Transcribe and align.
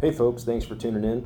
Hey, 0.00 0.12
folks, 0.12 0.44
thanks 0.44 0.64
for 0.64 0.76
tuning 0.76 1.04
in. 1.04 1.24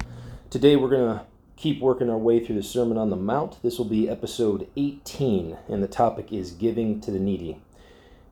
Today 0.50 0.74
we're 0.74 0.88
going 0.88 1.16
to 1.16 1.24
keep 1.54 1.80
working 1.80 2.10
our 2.10 2.18
way 2.18 2.44
through 2.44 2.56
the 2.56 2.62
Sermon 2.64 2.98
on 2.98 3.08
the 3.08 3.14
Mount. 3.14 3.62
This 3.62 3.78
will 3.78 3.84
be 3.84 4.08
episode 4.08 4.66
18, 4.74 5.56
and 5.68 5.80
the 5.80 5.86
topic 5.86 6.32
is 6.32 6.50
giving 6.50 7.00
to 7.02 7.12
the 7.12 7.20
needy. 7.20 7.62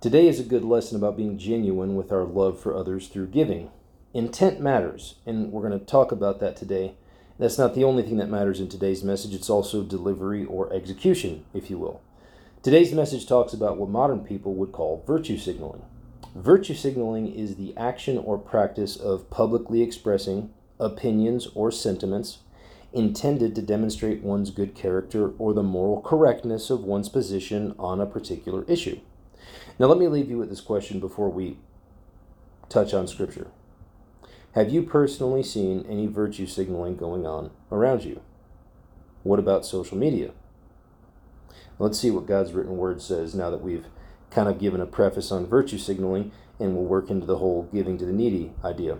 Today 0.00 0.26
is 0.26 0.40
a 0.40 0.44
good 0.44 0.64
lesson 0.64 0.96
about 0.96 1.16
being 1.16 1.38
genuine 1.38 1.94
with 1.94 2.10
our 2.10 2.24
love 2.24 2.58
for 2.58 2.76
others 2.76 3.06
through 3.06 3.28
giving. 3.28 3.70
Intent 4.14 4.60
matters, 4.60 5.14
and 5.24 5.52
we're 5.52 5.68
going 5.68 5.78
to 5.78 5.86
talk 5.86 6.10
about 6.10 6.40
that 6.40 6.56
today. 6.56 6.96
That's 7.38 7.56
not 7.56 7.76
the 7.76 7.84
only 7.84 8.02
thing 8.02 8.16
that 8.16 8.28
matters 8.28 8.58
in 8.58 8.68
today's 8.68 9.04
message, 9.04 9.36
it's 9.36 9.48
also 9.48 9.84
delivery 9.84 10.44
or 10.44 10.72
execution, 10.72 11.44
if 11.54 11.70
you 11.70 11.78
will. 11.78 12.00
Today's 12.64 12.92
message 12.92 13.28
talks 13.28 13.52
about 13.52 13.76
what 13.76 13.90
modern 13.90 14.24
people 14.24 14.54
would 14.54 14.72
call 14.72 15.04
virtue 15.06 15.38
signaling. 15.38 15.84
Virtue 16.34 16.74
signaling 16.74 17.30
is 17.30 17.56
the 17.56 17.76
action 17.76 18.16
or 18.16 18.38
practice 18.38 18.96
of 18.96 19.28
publicly 19.28 19.82
expressing 19.82 20.52
opinions 20.80 21.46
or 21.54 21.70
sentiments 21.70 22.38
intended 22.92 23.54
to 23.54 23.62
demonstrate 23.62 24.22
one's 24.22 24.50
good 24.50 24.74
character 24.74 25.32
or 25.38 25.52
the 25.52 25.62
moral 25.62 26.00
correctness 26.00 26.70
of 26.70 26.84
one's 26.84 27.10
position 27.10 27.74
on 27.78 28.00
a 28.00 28.06
particular 28.06 28.64
issue. 28.64 28.98
Now, 29.78 29.86
let 29.86 29.98
me 29.98 30.08
leave 30.08 30.30
you 30.30 30.38
with 30.38 30.48
this 30.48 30.60
question 30.60 31.00
before 31.00 31.28
we 31.28 31.58
touch 32.70 32.94
on 32.94 33.06
Scripture. 33.06 33.48
Have 34.54 34.70
you 34.70 34.82
personally 34.82 35.42
seen 35.42 35.84
any 35.88 36.06
virtue 36.06 36.46
signaling 36.46 36.96
going 36.96 37.26
on 37.26 37.50
around 37.70 38.04
you? 38.04 38.22
What 39.22 39.38
about 39.38 39.66
social 39.66 39.98
media? 39.98 40.32
Let's 41.78 41.98
see 41.98 42.10
what 42.10 42.26
God's 42.26 42.52
written 42.52 42.76
word 42.76 43.02
says 43.02 43.34
now 43.34 43.50
that 43.50 43.62
we've 43.62 43.86
kind 44.32 44.48
of 44.48 44.58
given 44.58 44.80
a 44.80 44.86
preface 44.86 45.30
on 45.30 45.46
virtue 45.46 45.78
signaling, 45.78 46.32
and 46.58 46.74
we'll 46.74 46.84
work 46.84 47.10
into 47.10 47.26
the 47.26 47.38
whole 47.38 47.68
giving 47.72 47.98
to 47.98 48.06
the 48.06 48.12
needy 48.12 48.52
idea. 48.64 48.98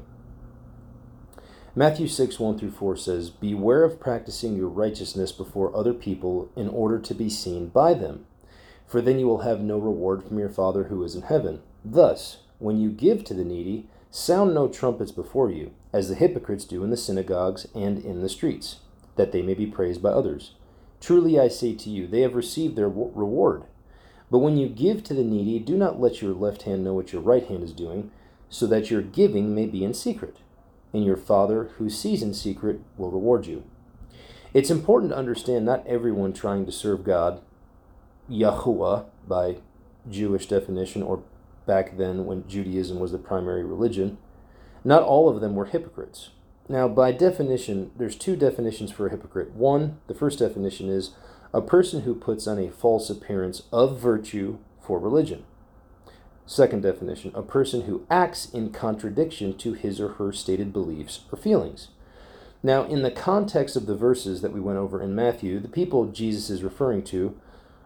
Matthew 1.74 2.06
6, 2.06 2.38
1 2.38 2.58
through 2.58 2.72
4 2.72 2.96
says, 2.96 3.30
Beware 3.30 3.82
of 3.82 3.98
practicing 3.98 4.54
your 4.54 4.68
righteousness 4.68 5.32
before 5.32 5.74
other 5.74 5.94
people 5.94 6.50
in 6.54 6.68
order 6.68 6.98
to 6.98 7.14
be 7.14 7.30
seen 7.30 7.68
by 7.68 7.94
them, 7.94 8.26
for 8.86 9.00
then 9.00 9.18
you 9.18 9.26
will 9.26 9.38
have 9.38 9.60
no 9.60 9.78
reward 9.78 10.22
from 10.22 10.38
your 10.38 10.50
Father 10.50 10.84
who 10.84 11.02
is 11.02 11.14
in 11.14 11.22
heaven. 11.22 11.62
Thus, 11.82 12.38
when 12.58 12.78
you 12.78 12.90
give 12.90 13.24
to 13.24 13.34
the 13.34 13.44
needy, 13.44 13.88
sound 14.10 14.52
no 14.52 14.68
trumpets 14.68 15.12
before 15.12 15.50
you, 15.50 15.72
as 15.94 16.10
the 16.10 16.14
hypocrites 16.14 16.66
do 16.66 16.84
in 16.84 16.90
the 16.90 16.96
synagogues 16.96 17.66
and 17.74 18.04
in 18.04 18.20
the 18.20 18.28
streets, 18.28 18.80
that 19.16 19.32
they 19.32 19.40
may 19.40 19.54
be 19.54 19.66
praised 19.66 20.02
by 20.02 20.10
others. 20.10 20.52
Truly 21.00 21.40
I 21.40 21.48
say 21.48 21.74
to 21.74 21.88
you, 21.90 22.06
they 22.06 22.20
have 22.20 22.34
received 22.34 22.76
their 22.76 22.88
reward. 22.88 23.64
But 24.32 24.38
when 24.38 24.56
you 24.56 24.66
give 24.66 25.04
to 25.04 25.12
the 25.12 25.22
needy, 25.22 25.58
do 25.58 25.76
not 25.76 26.00
let 26.00 26.22
your 26.22 26.32
left 26.32 26.62
hand 26.62 26.82
know 26.82 26.94
what 26.94 27.12
your 27.12 27.20
right 27.20 27.46
hand 27.46 27.62
is 27.62 27.74
doing, 27.74 28.10
so 28.48 28.66
that 28.66 28.90
your 28.90 29.02
giving 29.02 29.54
may 29.54 29.66
be 29.66 29.84
in 29.84 29.92
secret. 29.92 30.38
And 30.94 31.04
your 31.04 31.18
Father, 31.18 31.64
who 31.76 31.90
sees 31.90 32.22
in 32.22 32.32
secret, 32.32 32.80
will 32.96 33.10
reward 33.10 33.44
you. 33.44 33.62
It's 34.54 34.70
important 34.70 35.12
to 35.12 35.18
understand 35.18 35.66
not 35.66 35.86
everyone 35.86 36.32
trying 36.32 36.64
to 36.64 36.72
serve 36.72 37.04
God, 37.04 37.42
Yahuwah, 38.30 39.04
by 39.28 39.58
Jewish 40.08 40.46
definition, 40.46 41.02
or 41.02 41.22
back 41.66 41.98
then 41.98 42.24
when 42.24 42.48
Judaism 42.48 43.00
was 43.00 43.12
the 43.12 43.18
primary 43.18 43.62
religion, 43.62 44.16
not 44.82 45.02
all 45.02 45.28
of 45.28 45.42
them 45.42 45.54
were 45.54 45.66
hypocrites. 45.66 46.30
Now, 46.70 46.88
by 46.88 47.12
definition, 47.12 47.90
there's 47.98 48.16
two 48.16 48.36
definitions 48.36 48.92
for 48.92 49.06
a 49.06 49.10
hypocrite. 49.10 49.50
One, 49.50 49.98
the 50.06 50.14
first 50.14 50.38
definition 50.38 50.88
is 50.88 51.10
a 51.52 51.60
person 51.60 52.02
who 52.02 52.14
puts 52.14 52.46
on 52.46 52.58
a 52.58 52.70
false 52.70 53.10
appearance 53.10 53.62
of 53.72 54.00
virtue 54.00 54.58
for 54.80 54.98
religion. 54.98 55.44
Second 56.46 56.82
definition, 56.82 57.30
a 57.34 57.42
person 57.42 57.82
who 57.82 58.06
acts 58.10 58.50
in 58.50 58.70
contradiction 58.70 59.56
to 59.58 59.74
his 59.74 60.00
or 60.00 60.14
her 60.14 60.32
stated 60.32 60.72
beliefs 60.72 61.20
or 61.30 61.38
feelings. 61.38 61.88
Now, 62.62 62.84
in 62.84 63.02
the 63.02 63.10
context 63.10 63.76
of 63.76 63.86
the 63.86 63.96
verses 63.96 64.40
that 64.40 64.52
we 64.52 64.60
went 64.60 64.78
over 64.78 65.02
in 65.02 65.14
Matthew, 65.14 65.60
the 65.60 65.68
people 65.68 66.06
Jesus 66.06 66.48
is 66.48 66.62
referring 66.62 67.02
to 67.04 67.36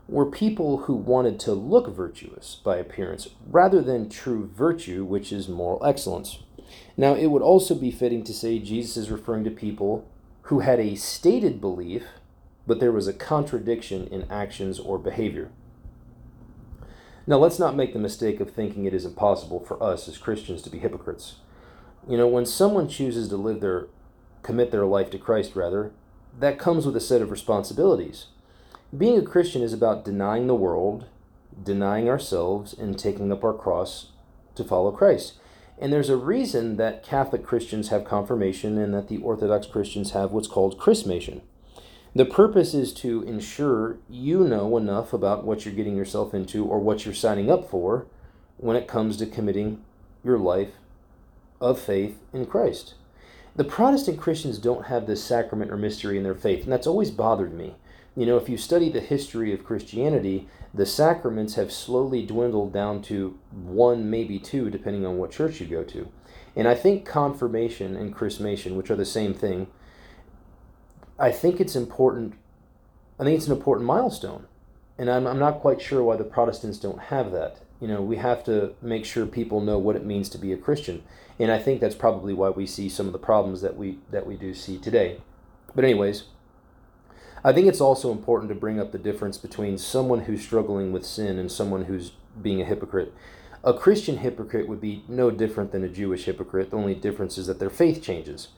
were 0.08 0.26
people 0.26 0.78
who 0.78 0.94
wanted 0.94 1.40
to 1.40 1.52
look 1.52 1.88
virtuous 1.88 2.60
by 2.62 2.76
appearance 2.76 3.28
rather 3.48 3.82
than 3.82 4.08
true 4.08 4.50
virtue, 4.54 5.04
which 5.04 5.32
is 5.32 5.48
moral 5.48 5.84
excellence. 5.84 6.38
Now, 6.96 7.14
it 7.14 7.26
would 7.26 7.42
also 7.42 7.74
be 7.74 7.90
fitting 7.90 8.22
to 8.24 8.34
say 8.34 8.58
Jesus 8.58 8.96
is 8.96 9.10
referring 9.10 9.44
to 9.44 9.50
people 9.50 10.08
who 10.42 10.60
had 10.60 10.78
a 10.78 10.94
stated 10.94 11.60
belief 11.60 12.04
but 12.66 12.80
there 12.80 12.92
was 12.92 13.06
a 13.06 13.12
contradiction 13.12 14.06
in 14.08 14.30
actions 14.30 14.78
or 14.78 14.98
behavior. 14.98 15.50
Now, 17.26 17.38
let's 17.38 17.58
not 17.58 17.74
make 17.74 17.92
the 17.92 17.98
mistake 17.98 18.38
of 18.40 18.50
thinking 18.50 18.84
it 18.84 18.94
is 18.94 19.04
impossible 19.04 19.60
for 19.60 19.82
us 19.82 20.08
as 20.08 20.16
Christians 20.18 20.62
to 20.62 20.70
be 20.70 20.78
hypocrites. 20.78 21.36
You 22.08 22.16
know, 22.16 22.28
when 22.28 22.46
someone 22.46 22.88
chooses 22.88 23.28
to 23.28 23.36
live 23.36 23.60
their, 23.60 23.88
commit 24.42 24.70
their 24.70 24.86
life 24.86 25.10
to 25.10 25.18
Christ, 25.18 25.56
rather, 25.56 25.90
that 26.38 26.58
comes 26.58 26.86
with 26.86 26.96
a 26.96 27.00
set 27.00 27.22
of 27.22 27.32
responsibilities. 27.32 28.26
Being 28.96 29.18
a 29.18 29.22
Christian 29.22 29.62
is 29.62 29.72
about 29.72 30.04
denying 30.04 30.46
the 30.46 30.54
world, 30.54 31.06
denying 31.60 32.08
ourselves, 32.08 32.72
and 32.72 32.96
taking 32.96 33.32
up 33.32 33.42
our 33.42 33.54
cross 33.54 34.12
to 34.54 34.62
follow 34.62 34.92
Christ. 34.92 35.34
And 35.78 35.92
there's 35.92 36.08
a 36.08 36.16
reason 36.16 36.76
that 36.76 37.02
Catholic 37.02 37.44
Christians 37.44 37.88
have 37.88 38.04
confirmation 38.04 38.78
and 38.78 38.94
that 38.94 39.08
the 39.08 39.18
Orthodox 39.18 39.66
Christians 39.66 40.12
have 40.12 40.30
what's 40.30 40.48
called 40.48 40.78
chrismation. 40.78 41.42
The 42.16 42.24
purpose 42.24 42.72
is 42.72 42.94
to 42.94 43.22
ensure 43.24 43.98
you 44.08 44.42
know 44.44 44.78
enough 44.78 45.12
about 45.12 45.44
what 45.44 45.66
you're 45.66 45.74
getting 45.74 45.98
yourself 45.98 46.32
into 46.32 46.64
or 46.64 46.78
what 46.78 47.04
you're 47.04 47.12
signing 47.12 47.50
up 47.50 47.68
for 47.68 48.06
when 48.56 48.74
it 48.74 48.88
comes 48.88 49.18
to 49.18 49.26
committing 49.26 49.84
your 50.24 50.38
life 50.38 50.70
of 51.60 51.78
faith 51.78 52.18
in 52.32 52.46
Christ. 52.46 52.94
The 53.54 53.64
Protestant 53.64 54.18
Christians 54.18 54.56
don't 54.56 54.86
have 54.86 55.06
this 55.06 55.22
sacrament 55.22 55.70
or 55.70 55.76
mystery 55.76 56.16
in 56.16 56.22
their 56.22 56.34
faith, 56.34 56.62
and 56.62 56.72
that's 56.72 56.86
always 56.86 57.10
bothered 57.10 57.52
me. 57.52 57.74
You 58.16 58.24
know, 58.24 58.38
if 58.38 58.48
you 58.48 58.56
study 58.56 58.88
the 58.88 59.00
history 59.00 59.52
of 59.52 59.62
Christianity, 59.62 60.48
the 60.72 60.86
sacraments 60.86 61.56
have 61.56 61.70
slowly 61.70 62.24
dwindled 62.24 62.72
down 62.72 63.02
to 63.02 63.38
one, 63.52 64.08
maybe 64.08 64.38
two, 64.38 64.70
depending 64.70 65.04
on 65.04 65.18
what 65.18 65.32
church 65.32 65.60
you 65.60 65.66
go 65.66 65.84
to. 65.84 66.08
And 66.56 66.66
I 66.66 66.76
think 66.76 67.04
confirmation 67.04 67.94
and 67.94 68.16
chrismation, 68.16 68.74
which 68.74 68.90
are 68.90 68.96
the 68.96 69.04
same 69.04 69.34
thing, 69.34 69.66
I 71.18 71.30
think 71.32 71.60
it's 71.60 71.76
important. 71.76 72.34
I 73.18 73.24
think 73.24 73.36
it's 73.36 73.46
an 73.46 73.56
important 73.56 73.86
milestone, 73.86 74.46
and 74.98 75.10
I'm 75.10 75.26
I'm 75.26 75.38
not 75.38 75.60
quite 75.60 75.80
sure 75.80 76.02
why 76.02 76.16
the 76.16 76.24
Protestants 76.24 76.78
don't 76.78 77.00
have 77.00 77.32
that. 77.32 77.58
You 77.80 77.88
know, 77.88 78.02
we 78.02 78.16
have 78.16 78.44
to 78.44 78.74
make 78.82 79.04
sure 79.04 79.26
people 79.26 79.60
know 79.60 79.78
what 79.78 79.96
it 79.96 80.04
means 80.04 80.28
to 80.30 80.38
be 80.38 80.52
a 80.52 80.56
Christian, 80.56 81.02
and 81.38 81.50
I 81.50 81.58
think 81.58 81.80
that's 81.80 81.94
probably 81.94 82.34
why 82.34 82.50
we 82.50 82.66
see 82.66 82.88
some 82.88 83.06
of 83.06 83.12
the 83.12 83.18
problems 83.18 83.62
that 83.62 83.76
we 83.76 83.98
that 84.10 84.26
we 84.26 84.36
do 84.36 84.52
see 84.52 84.78
today. 84.78 85.18
But 85.74 85.84
anyways, 85.84 86.24
I 87.44 87.52
think 87.52 87.66
it's 87.66 87.80
also 87.80 88.12
important 88.12 88.48
to 88.50 88.54
bring 88.54 88.80
up 88.80 88.92
the 88.92 88.98
difference 88.98 89.38
between 89.38 89.78
someone 89.78 90.20
who's 90.20 90.42
struggling 90.42 90.92
with 90.92 91.06
sin 91.06 91.38
and 91.38 91.50
someone 91.50 91.84
who's 91.84 92.12
being 92.40 92.60
a 92.60 92.64
hypocrite. 92.64 93.14
A 93.64 93.74
Christian 93.74 94.18
hypocrite 94.18 94.68
would 94.68 94.80
be 94.80 95.02
no 95.08 95.30
different 95.30 95.72
than 95.72 95.82
a 95.82 95.88
Jewish 95.88 96.24
hypocrite. 96.24 96.70
The 96.70 96.76
only 96.76 96.94
difference 96.94 97.38
is 97.38 97.46
that 97.46 97.58
their 97.58 97.70
faith 97.70 98.02
changes. 98.02 98.48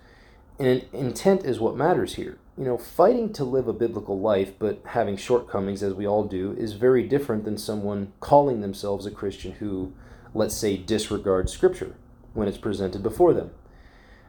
And 0.58 0.84
intent 0.92 1.44
is 1.44 1.60
what 1.60 1.76
matters 1.76 2.14
here. 2.14 2.38
You 2.56 2.64
know, 2.64 2.78
fighting 2.78 3.32
to 3.34 3.44
live 3.44 3.68
a 3.68 3.72
biblical 3.72 4.18
life 4.18 4.52
but 4.58 4.82
having 4.86 5.16
shortcomings, 5.16 5.82
as 5.82 5.94
we 5.94 6.06
all 6.06 6.24
do, 6.24 6.52
is 6.58 6.72
very 6.72 7.06
different 7.06 7.44
than 7.44 7.56
someone 7.56 8.12
calling 8.18 8.60
themselves 8.60 9.06
a 9.06 9.12
Christian 9.12 9.52
who, 9.52 9.92
let's 10.34 10.56
say, 10.56 10.76
disregards 10.76 11.52
Scripture 11.52 11.94
when 12.34 12.48
it's 12.48 12.58
presented 12.58 13.02
before 13.02 13.32
them. 13.32 13.52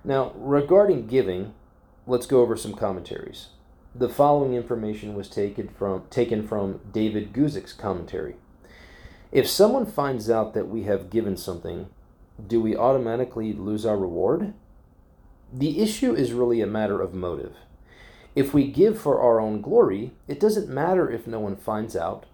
Now, 0.03 0.31
regarding 0.35 1.07
giving, 1.07 1.53
let's 2.05 2.27
go 2.27 2.41
over 2.41 2.55
some 2.55 2.75
commentaries. 2.75 3.47
The 3.95 4.09
following 4.09 4.53
information 4.53 5.15
was 5.15 5.29
taken 5.29 5.67
from, 5.67 6.03
taken 6.11 6.47
from 6.47 6.79
David 6.91 7.33
Guzik's 7.33 7.73
commentary. 7.73 8.35
If 9.31 9.47
someone 9.47 9.87
finds 9.87 10.29
out 10.29 10.53
that 10.53 10.69
we 10.69 10.83
have 10.83 11.09
given 11.09 11.35
something, 11.35 11.89
do 12.45 12.61
we 12.61 12.75
automatically 12.75 13.51
lose 13.51 13.85
our 13.85 13.97
reward? 13.97 14.53
The 15.51 15.81
issue 15.81 16.13
is 16.13 16.33
really 16.33 16.61
a 16.61 16.67
matter 16.67 17.01
of 17.01 17.13
motive. 17.13 17.55
If 18.35 18.53
we 18.53 18.67
give 18.67 19.01
for 19.01 19.21
our 19.21 19.39
own 19.39 19.61
glory, 19.61 20.11
it 20.27 20.39
doesn't 20.39 20.69
matter 20.69 21.09
if 21.09 21.25
no 21.25 21.39
one 21.39 21.55
finds 21.55 21.95
out, 21.95 22.25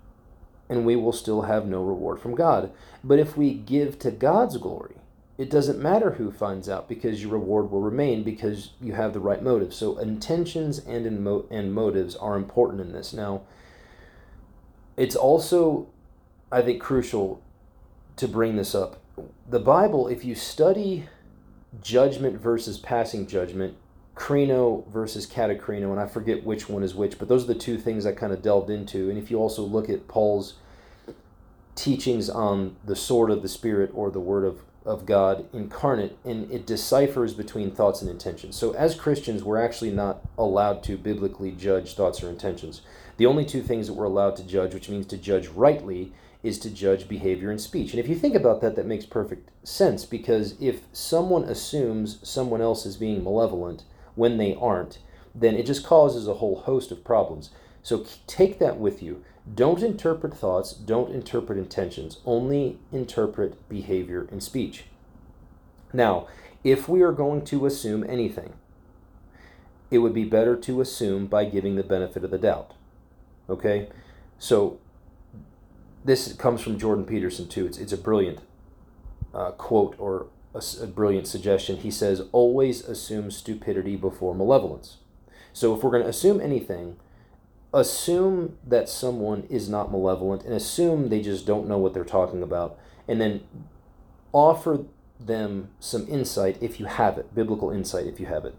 and 0.70 0.86
we 0.86 0.96
will 0.96 1.14
still 1.14 1.44
have 1.44 1.66
no 1.66 1.84
reward 1.84 2.20
from 2.20 2.36
God. 2.36 2.72
But 3.04 3.20
if 3.20 3.38
we 3.38 3.54
give 3.54 3.98
to 4.00 4.12
God's 4.12 4.58
glory, 4.58 4.96
it 5.38 5.50
doesn't 5.50 5.80
matter 5.80 6.12
who 6.12 6.32
finds 6.32 6.70
out 6.70 6.88
because 6.88 7.22
your 7.22 7.32
reward 7.32 7.70
will 7.70 7.82
remain 7.82 8.24
because 8.24 8.72
you 8.82 8.94
have 8.94 9.14
the 9.14 9.20
right 9.20 9.42
motive. 9.44 9.74
So 9.74 9.98
intentions 9.98 10.80
and 10.80 11.06
emo- 11.06 11.46
and 11.50 11.74
motives 11.74 12.16
are 12.16 12.36
important 12.36 12.82
in 12.82 12.94
this. 12.94 13.14
Now, 13.14 13.42
it's 14.96 15.16
also, 15.16 15.88
I 16.52 16.62
think, 16.62 16.82
crucial 16.82 17.42
to 18.16 18.28
bring 18.28 18.56
this 18.56 18.74
up. 18.74 19.02
The 19.50 19.60
Bible, 19.60 20.08
if 20.08 20.24
you 20.24 20.36
study 20.36 21.10
judgment 21.82 22.40
versus 22.40 22.78
passing 22.78 23.28
judgment, 23.28 23.76
krino 24.16 24.88
versus 24.88 25.28
katakrino, 25.28 25.92
and 25.92 26.00
I 26.00 26.08
forget 26.08 26.44
which 26.44 26.70
one 26.70 26.84
is 26.84 26.96
which, 26.96 27.20
but 27.20 27.28
those 27.28 27.44
are 27.44 27.54
the 27.54 27.56
two 27.56 27.78
things 27.78 28.06
I 28.06 28.14
kind 28.14 28.34
of 28.34 28.42
delved 28.42 28.70
into. 28.70 29.10
And 29.10 29.18
if 29.18 29.30
you 29.30 29.38
also 29.38 29.64
look 29.64 29.90
at 29.90 30.08
Paul's 30.08 30.56
teachings 31.76 32.30
on 32.30 32.78
the 32.86 32.96
sword 32.96 33.30
of 33.30 33.42
the 33.42 33.50
Spirit 33.50 33.92
or 33.94 34.10
the 34.10 34.20
word 34.20 34.46
of 34.46 34.62
of 34.86 35.06
God 35.06 35.46
incarnate, 35.52 36.18
and 36.24 36.50
it 36.52 36.66
deciphers 36.66 37.34
between 37.34 37.72
thoughts 37.72 38.02
and 38.02 38.10
intentions. 38.10 38.56
So, 38.56 38.74
as 38.74 38.96
Christians, 38.96 39.44
we're 39.44 39.62
actually 39.62 39.92
not 39.92 40.22
allowed 40.38 40.84
to 40.84 40.98
biblically 40.98 41.52
judge 41.52 41.96
thoughts 41.96 42.22
or 42.24 42.30
intentions. 42.30 42.82
The 43.18 43.26
only 43.26 43.46
two 43.46 43.62
things 43.62 43.88
that 43.88 43.94
we're 43.94 44.06
allowed 44.06 44.36
to 44.38 44.44
judge, 44.44 44.74
which 44.74 44.90
means 44.90 45.08
to 45.08 45.18
judge 45.18 45.48
rightly, 45.48 46.12
is 46.44 46.60
to 46.60 46.70
judge 46.70 47.08
behavior 47.08 47.50
and 47.50 47.60
speech. 47.60 47.92
And 47.92 48.00
if 48.00 48.08
you 48.08 48.16
think 48.16 48.36
about 48.36 48.62
that, 48.62 48.76
that 48.76 48.86
makes 48.86 49.06
perfect 49.06 49.50
sense 49.68 50.06
because 50.06 50.56
if 50.62 50.82
someone 50.94 51.44
assumes 51.44 52.20
someone 52.22 52.62
else 52.62 52.86
is 52.86 52.98
being 52.98 53.24
malevolent 53.24 53.84
when 54.14 54.38
they 54.38 54.54
aren't, 54.54 55.00
then 55.34 55.56
it 55.56 55.66
just 55.66 55.84
causes 55.84 56.28
a 56.28 56.36
whole 56.36 56.62
host 56.62 56.92
of 56.92 57.04
problems. 57.04 57.50
So 57.82 58.06
take 58.28 58.60
that 58.60 58.78
with 58.78 59.02
you. 59.02 59.24
Don't 59.54 59.84
interpret 59.84 60.34
thoughts, 60.34 60.74
don't 60.74 61.14
interpret 61.14 61.58
intentions, 61.58 62.20
only 62.26 62.80
interpret 62.92 63.70
behavior 63.70 64.28
and 64.32 64.42
speech. 64.42 64.86
Now, 65.94 66.28
if 66.64 66.90
we 66.90 67.04
are 67.04 67.12
going 67.12 67.46
to 67.46 67.66
assume 67.68 68.04
anything, 68.10 68.54
it 69.92 70.00
would 70.00 70.14
be 70.14 70.26
better 70.26 70.56
to 70.56 70.82
assume 70.82 71.28
by 71.28 71.46
giving 71.46 71.76
the 71.76 71.84
benefit 71.84 72.24
of 72.24 72.32
the 72.32 72.40
doubt. 72.40 72.74
Okay? 73.48 73.90
So, 74.40 74.80
this 76.04 76.34
comes 76.34 76.62
from 76.62 76.80
Jordan 76.80 77.06
Peterson, 77.06 77.48
too. 77.48 77.68
It's, 77.68 77.78
it's 77.78 77.94
a 77.94 77.98
brilliant 77.98 78.40
uh, 79.34 79.52
quote 79.52 79.96
or 80.00 80.28
a, 80.56 80.64
a 80.82 80.88
brilliant 80.88 81.28
suggestion. 81.28 81.78
He 81.78 81.92
says, 81.92 82.24
Always 82.32 82.84
assume 82.84 83.30
stupidity 83.30 83.96
before 83.96 84.34
malevolence. 84.34 84.98
So, 85.54 85.76
if 85.76 85.84
we're 85.84 85.92
going 85.92 86.04
to 86.04 86.10
assume 86.10 86.42
anything, 86.42 86.98
assume 87.76 88.58
that 88.66 88.88
someone 88.88 89.44
is 89.50 89.68
not 89.68 89.92
malevolent 89.92 90.44
and 90.44 90.54
assume 90.54 91.10
they 91.10 91.22
just 91.22 91.46
don't 91.46 91.68
know 91.68 91.78
what 91.78 91.94
they're 91.94 92.06
talking 92.06 92.42
about 92.42 92.80
and 93.06 93.20
then 93.20 93.42
offer 94.32 94.86
them 95.20 95.70
some 95.80 96.08
insight 96.08 96.58
if 96.62 96.80
you 96.80 96.86
have 96.86 97.18
it 97.18 97.36
biblical 97.36 97.70
insight 97.70 98.08
if 98.08 98.18
you 98.18 98.26
have 98.28 98.46
it. 98.46 98.56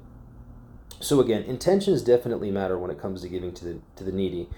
So 1.01 1.19
again 1.21 1.43
intentions 1.45 2.03
definitely 2.03 2.51
matter 2.51 2.79
when 2.79 2.91
it 2.91 3.01
comes 3.01 3.23
to 3.23 3.29
giving 3.29 3.55
to 3.55 3.65
the 3.65 3.79
to 3.97 4.05
the 4.05 4.13
needy. 4.13 4.49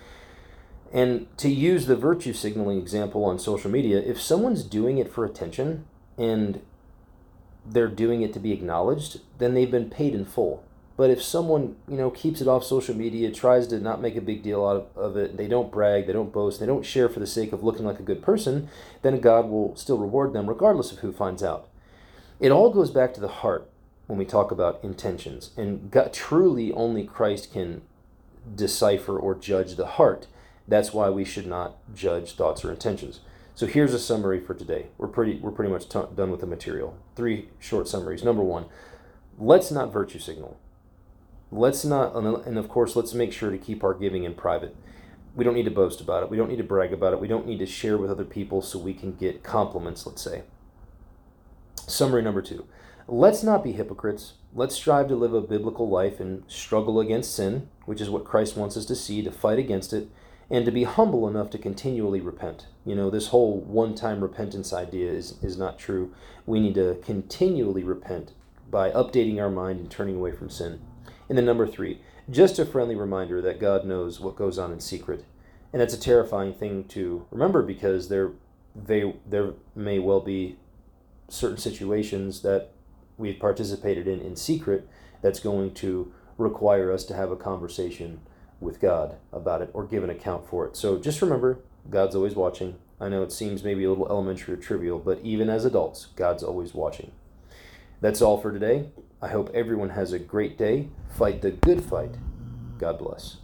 And 0.93 1.29
to 1.39 1.49
use 1.49 1.87
the 1.87 1.97
virtue 1.97 2.33
signaling 2.33 2.79
example 2.79 3.25
on 3.25 3.39
social 3.39 3.71
media 3.71 3.99
if 3.99 4.21
someone's 4.21 4.65
doing 4.65 4.99
it 4.99 5.13
for 5.13 5.25
attention 5.25 5.85
and 6.17 6.61
they're 7.65 7.87
doing 7.87 8.23
it 8.23 8.33
to 8.33 8.41
be 8.41 8.53
acknowledged 8.53 9.21
then 9.39 9.55
they've 9.55 9.71
been 9.71 9.89
paid 9.89 10.15
in 10.15 10.25
full 10.25 10.65
but 10.99 11.11
if 11.11 11.23
someone, 11.23 11.77
you 11.87 11.97
know, 11.97 12.11
keeps 12.11 12.41
it 12.41 12.49
off 12.49 12.65
social 12.65 12.95
media, 12.95 13.31
tries 13.31 13.69
to 13.69 13.79
not 13.79 14.03
make 14.03 14.17
a 14.17 14.21
big 14.21 14.43
deal 14.43 14.67
out 14.67 14.91
of, 14.97 14.97
of 14.97 15.17
it, 15.17 15.37
they 15.37 15.47
don't 15.47 15.71
brag, 15.71 16.09
they 16.09 16.13
don't 16.13 16.33
boast, 16.33 16.59
they 16.59 16.67
don't 16.67 16.85
share 16.85 17.09
for 17.09 17.21
the 17.21 17.27
sake 17.27 17.53
of 17.53 17.63
looking 17.63 17.87
like 17.87 18.01
a 18.01 18.03
good 18.03 18.21
person, 18.21 18.69
then 19.03 19.21
God 19.21 19.49
will 19.49 19.77
still 19.77 19.97
reward 19.97 20.33
them 20.33 20.49
regardless 20.49 20.91
of 20.91 20.99
who 20.99 21.13
finds 21.13 21.41
out. 21.41 21.69
It 22.41 22.51
all 22.51 22.71
goes 22.71 22.91
back 22.91 23.15
to 23.15 23.21
the 23.21 23.29
heart 23.29 23.71
when 24.09 24.19
we 24.19 24.25
talk 24.25 24.51
about 24.51 24.83
intentions. 24.83 25.53
And 25.57 25.89
God, 25.89 26.13
truly 26.13 26.73
only 26.73 27.05
Christ 27.05 27.53
can 27.53 27.83
decipher 28.53 29.17
or 29.17 29.37
judge 29.37 29.77
the 29.77 29.87
heart. 29.87 30.27
That's 30.67 30.93
why 30.93 31.11
we 31.11 31.25
should 31.25 31.47
not 31.47 31.77
judge 31.95 32.33
thoughts 32.33 32.65
or 32.65 32.73
intentions. 32.73 33.21
So 33.55 33.67
here's 33.67 33.95
a 33.95 34.01
summary 34.01 34.41
for 34.41 34.55
today. 34.55 34.87
We're 34.99 35.07
pretty 35.07 35.39
we're 35.39 35.53
pretty 35.53 35.73
much 35.73 35.89
t- 35.89 36.01
done 36.17 36.33
with 36.33 36.41
the 36.41 36.47
material. 36.47 36.99
Three 37.15 37.51
short 37.61 37.87
summaries. 37.87 38.25
Number 38.25 38.43
1, 38.43 38.65
let's 39.39 39.71
not 39.71 39.93
virtue 39.93 40.19
signal 40.19 40.59
let's 41.51 41.85
not 41.85 42.15
and 42.15 42.59
of 42.59 42.69
course 42.69 42.95
let's 42.97 43.15
make 43.15 43.33
sure 43.33 43.51
to 43.51 43.59
keep 43.59 43.83
our 43.83 43.95
giving 43.95 44.25
in 44.25 44.35
private. 44.35 44.77
We 45.35 45.45
don't 45.45 45.55
need 45.55 45.65
to 45.65 45.71
boast 45.71 46.01
about 46.01 46.23
it. 46.25 46.31
We 46.31 46.37
don't 46.37 46.49
need 46.49 46.57
to 46.57 46.65
brag 46.65 46.93
about 46.93 47.13
it. 47.13 47.21
We 47.21 47.29
don't 47.29 47.47
need 47.47 47.61
to 47.61 47.67
share 47.67 47.97
with 47.97 48.11
other 48.11 48.25
people 48.25 48.61
so 48.61 48.79
we 48.79 48.95
can 48.95 49.15
get 49.15 49.43
compliments 49.43 50.07
let's 50.07 50.23
say. 50.23 50.43
Summary 51.87 52.23
number 52.23 52.43
two. 52.43 52.67
Let's 53.07 53.43
not 53.43 53.65
be 53.65 53.73
hypocrites. 53.73 54.35
Let's 54.55 54.75
strive 54.75 55.09
to 55.09 55.17
live 55.17 55.33
a 55.33 55.41
biblical 55.41 55.89
life 55.89 56.21
and 56.21 56.45
struggle 56.49 57.01
against 57.01 57.35
sin 57.35 57.69
which 57.87 58.03
is 58.03 58.11
what 58.11 58.25
christ 58.25 58.55
wants 58.55 58.77
us 58.77 58.85
to 58.85 58.95
see 58.95 59.23
to 59.23 59.33
fight 59.33 59.59
against 59.59 59.95
it 59.95 60.11
and 60.51 60.67
to 60.67 60.73
be 60.73 60.85
humble 60.85 61.29
enough 61.29 61.51
to 61.51 61.59
continually 61.59 62.21
repent. 62.21 62.67
You 62.85 62.95
know 62.95 63.11
this 63.11 63.29
whole 63.29 63.61
one-time 63.61 64.21
repentance 64.21 64.73
idea 64.73 65.11
is, 65.11 65.43
is 65.43 65.59
not 65.59 65.79
true. 65.79 66.15
We 66.47 66.61
need 66.61 66.75
to 66.75 66.99
continually 67.05 67.85
repent 67.85 68.33
by 68.71 68.91
updating 68.91 69.39
our 69.41 69.51
mind 69.51 69.81
and 69.81 69.91
turning 69.91 70.17
away 70.17 70.33
from 70.33 70.51
sin 70.51 70.81
and 71.29 71.37
then 71.37 71.45
number 71.45 71.67
three, 71.67 72.01
just 72.31 72.59
a 72.59 72.67
friendly 72.67 72.95
reminder 72.95 73.41
that 73.43 73.61
God 73.61 73.85
knows 73.85 74.21
what 74.21 74.37
goes 74.37 74.59
on 74.59 74.73
in 74.73 74.81
secret. 74.81 75.25
And 75.73 75.83
it's 75.83 75.95
a 75.95 76.01
terrifying 76.01 76.55
thing 76.55 76.85
to 76.89 77.27
remember 77.31 77.63
because 77.63 78.09
there, 78.09 78.33
they, 78.75 79.15
there 79.27 79.53
may 79.75 79.99
well 79.99 80.21
be 80.21 80.57
certain 81.29 81.59
situations 81.59 82.41
that 82.43 82.71
we've 83.19 83.39
participated 83.39 84.07
in 84.07 84.21
in 84.21 84.37
secret 84.37 84.89
that's 85.21 85.41
going 85.41 85.75
to 85.75 86.13
require 86.39 86.93
us 86.93 87.05
to 87.05 87.15
have 87.15 87.31
a 87.31 87.37
conversation 87.37 88.21
with 88.61 88.81
God 88.81 89.17
about 89.33 89.61
it 89.61 89.71
or 89.73 89.85
give 89.85 90.05
an 90.05 90.11
account 90.11 90.49
for 90.49 90.67
it. 90.67 90.77
So 90.77 90.99
just 90.99 91.21
remember, 91.21 91.59
God's 91.91 92.15
always 92.15 92.35
watching. 92.35 92.77
I 93.01 93.09
know 93.09 93.23
it 93.23 93.33
seems 93.33 93.63
maybe 93.63 93.85
a 93.85 93.91
little 93.91 94.09
elementary 94.09 94.55
or 94.55 94.57
trivial, 94.57 94.99
but 94.99 95.21
even 95.23 95.49
as 95.49 95.65
adults, 95.65 96.07
God's 96.17 96.43
always 96.43 96.75
watching. 96.75 97.13
That's 98.01 98.23
all 98.23 98.41
for 98.41 98.53
today. 98.53 98.91
I 99.21 99.29
hope 99.29 99.51
everyone 99.53 99.91
has 99.91 100.13
a 100.13 100.19
great 100.19 100.57
day. 100.57 100.89
Fight 101.11 101.43
the 101.43 101.51
good 101.51 101.85
fight. 101.85 102.15
God 102.79 102.99
bless. 102.99 103.39